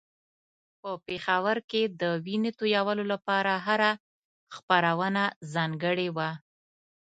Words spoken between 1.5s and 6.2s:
کې د وينو تویولو لپاره هره خپرونه ځانګړې